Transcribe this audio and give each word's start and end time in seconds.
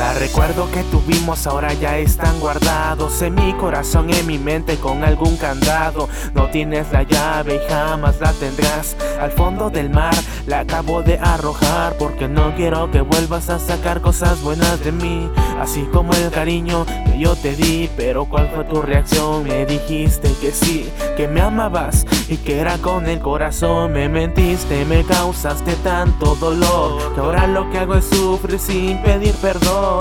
bye. 0.00 0.09
Recuerdo 0.18 0.70
que 0.70 0.82
tuvimos 0.84 1.46
ahora 1.46 1.72
ya 1.74 1.98
están 1.98 2.40
guardados 2.40 3.22
en 3.22 3.34
mi 3.34 3.52
corazón, 3.54 4.10
en 4.10 4.26
mi 4.26 4.38
mente 4.38 4.76
con 4.76 5.04
algún 5.04 5.36
candado. 5.36 6.08
No 6.34 6.48
tienes 6.50 6.90
la 6.92 7.04
llave 7.04 7.56
y 7.56 7.70
jamás 7.70 8.20
la 8.20 8.32
tendrás. 8.32 8.96
Al 9.20 9.30
fondo 9.30 9.70
del 9.70 9.90
mar 9.90 10.14
la 10.46 10.60
acabo 10.60 11.02
de 11.02 11.18
arrojar 11.18 11.96
porque 11.98 12.28
no 12.28 12.54
quiero 12.54 12.90
que 12.90 13.00
vuelvas 13.00 13.50
a 13.50 13.58
sacar 13.58 14.00
cosas 14.00 14.42
buenas 14.42 14.82
de 14.84 14.92
mí. 14.92 15.30
Así 15.60 15.82
como 15.92 16.12
el 16.14 16.30
cariño 16.30 16.86
que 16.86 17.18
yo 17.18 17.36
te 17.36 17.54
di, 17.54 17.90
pero 17.96 18.24
¿cuál 18.24 18.50
fue 18.54 18.64
tu 18.64 18.80
reacción? 18.80 19.44
Me 19.44 19.66
dijiste 19.66 20.32
que 20.40 20.52
sí, 20.52 20.90
que 21.16 21.28
me 21.28 21.42
amabas 21.42 22.06
y 22.28 22.38
que 22.38 22.58
era 22.58 22.78
con 22.78 23.06
el 23.06 23.20
corazón. 23.20 23.92
Me 23.92 24.08
mentiste, 24.08 24.84
me 24.86 25.04
causaste 25.04 25.74
tanto 25.76 26.34
dolor 26.36 27.14
que 27.14 27.20
ahora 27.20 27.46
lo 27.46 27.70
que 27.70 27.78
hago 27.78 27.94
es 27.94 28.06
sufrir 28.06 28.58
sin 28.58 29.02
pedir 29.02 29.34
perdón. 29.34 29.99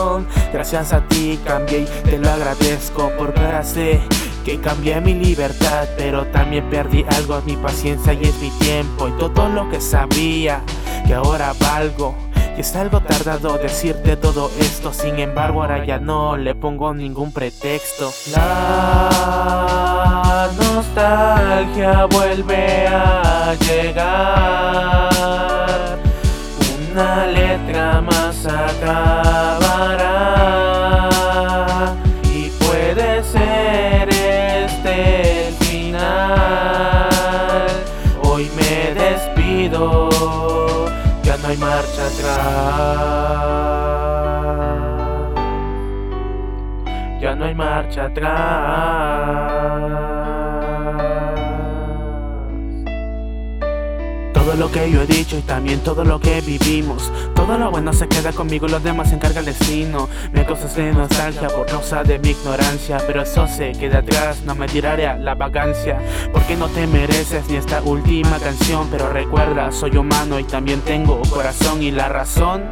Gracias 0.53 0.93
a 0.93 1.01
ti 1.01 1.39
cambié 1.45 1.81
y 1.81 1.85
te 2.03 2.17
lo 2.17 2.29
agradezco 2.29 3.11
porque 3.17 3.41
ahora 3.41 3.63
sé 3.63 3.99
que 4.45 4.59
cambié 4.59 5.01
mi 5.01 5.13
libertad, 5.13 5.87
pero 5.97 6.25
también 6.27 6.69
perdí 6.69 7.05
algo, 7.17 7.41
mi 7.45 7.55
paciencia 7.55 8.13
y 8.13 8.23
es 8.23 8.35
mi 8.39 8.49
tiempo 8.51 9.07
y 9.07 9.11
todo 9.13 9.49
lo 9.49 9.69
que 9.69 9.81
sabía 9.81 10.61
que 11.05 11.13
ahora 11.13 11.53
valgo. 11.59 12.15
Y 12.57 12.61
es 12.61 12.75
algo 12.75 13.01
tardado 13.01 13.57
decirte 13.57 14.15
todo 14.15 14.51
esto, 14.59 14.93
sin 14.93 15.19
embargo 15.19 15.61
ahora 15.61 15.85
ya 15.85 15.99
no 15.99 16.35
le 16.35 16.55
pongo 16.55 16.93
ningún 16.93 17.31
pretexto. 17.31 18.11
La 18.35 19.09
nostalgia 20.57 22.05
vuelve 22.05 22.87
a 22.87 23.55
llegar, 23.55 25.09
una 26.91 27.27
letra 27.27 28.01
más 28.01 28.45
acabará 28.45 29.28
hay 41.49 41.57
marcha 41.57 42.05
atrás. 42.05 42.37
Ya 47.19 47.35
no 47.35 47.45
hay 47.45 47.55
marcha 47.55 48.05
atrás. 48.05 49.49
Lo 54.59 54.69
que 54.69 54.91
yo 54.91 55.01
he 55.01 55.07
dicho 55.07 55.37
y 55.37 55.41
también 55.41 55.79
todo 55.79 56.03
lo 56.03 56.19
que 56.19 56.41
vivimos. 56.41 57.11
Todo 57.33 57.57
lo 57.57 57.71
bueno 57.71 57.93
se 57.93 58.09
queda 58.09 58.33
conmigo, 58.33 58.67
los 58.67 58.83
demás 58.83 59.07
se 59.09 59.15
encarga 59.15 59.39
el 59.39 59.45
destino. 59.45 60.09
Me 60.33 60.45
causas 60.45 60.75
de 60.75 60.91
nostalgia 60.91 61.47
por 61.47 61.65
causa 61.65 62.03
de 62.03 62.19
mi 62.19 62.31
ignorancia. 62.31 62.97
Pero 63.07 63.21
eso 63.21 63.47
se 63.47 63.71
queda 63.71 63.99
atrás, 63.99 64.41
no 64.45 64.55
me 64.55 64.67
tiraré 64.67 65.07
a 65.07 65.15
la 65.15 65.33
vacancia. 65.33 65.97
Porque 66.33 66.57
no 66.57 66.67
te 66.67 66.85
mereces 66.87 67.47
ni 67.47 67.55
esta 67.55 67.81
última 67.81 68.37
canción. 68.39 68.89
Pero 68.91 69.09
recuerda, 69.09 69.71
soy 69.71 69.95
humano 69.95 70.37
y 70.39 70.43
también 70.43 70.81
tengo 70.81 71.21
corazón 71.31 71.81
y 71.81 71.91
la 71.91 72.09
razón. 72.09 72.63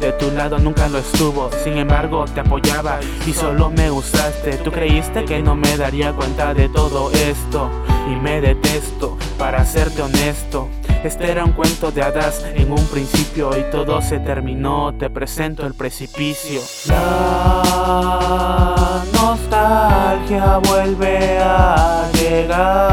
De 0.00 0.12
tu 0.12 0.32
lado 0.32 0.58
nunca 0.58 0.88
lo 0.88 0.98
estuvo, 0.98 1.48
sin 1.62 1.78
embargo 1.78 2.24
te 2.24 2.40
apoyaba 2.40 2.98
y 3.24 3.32
solo 3.32 3.70
me 3.70 3.88
gustaste. 3.88 4.56
Tú 4.56 4.72
creíste 4.72 5.24
que 5.24 5.40
no 5.40 5.54
me 5.54 5.76
daría 5.76 6.12
cuenta 6.12 6.54
de 6.54 6.68
todo 6.68 7.12
esto 7.12 7.70
y 8.10 8.16
me 8.16 8.40
detesto, 8.40 9.16
para 9.38 9.64
serte 9.64 10.02
honesto. 10.02 10.68
Este 11.04 11.30
era 11.32 11.44
un 11.44 11.50
cuento 11.50 11.90
de 11.90 12.00
hadas 12.00 12.46
en 12.54 12.70
un 12.70 12.86
principio 12.86 13.50
y 13.58 13.64
todo 13.72 14.00
se 14.00 14.20
terminó. 14.20 14.94
Te 14.94 15.10
presento 15.10 15.66
el 15.66 15.74
precipicio. 15.74 16.60
La 16.86 19.02
nostalgia 19.12 20.58
vuelve 20.58 21.40
a 21.40 22.08
llegar. 22.12 22.86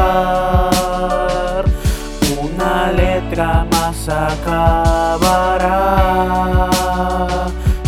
Una 2.42 2.90
letra 2.90 3.64
más 3.70 4.08
acabará. 4.08 5.88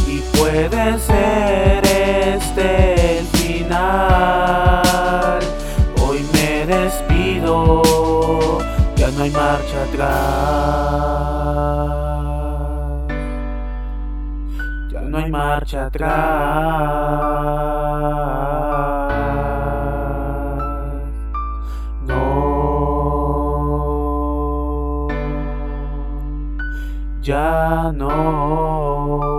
Y 0.07 0.21
puede 0.39 1.01
ser 1.01 1.85
este 1.85 3.19
el 3.19 3.27
final. 3.27 4.83
Hoy 6.01 6.25
me 6.33 6.65
despido 6.65 7.83
ya 9.03 9.11
no 9.11 9.23
hay 9.25 9.31
marcha 9.31 9.83
atrás. 9.83 10.17
Ya 14.93 15.01
no 15.01 15.19
hay 15.19 15.31
marcha 15.31 15.87
atrás. 15.87 16.13
No. 22.07 22.59
Ya 27.23 27.91
no. 27.93 29.32